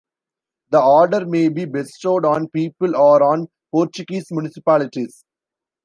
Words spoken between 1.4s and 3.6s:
be bestowed on people or on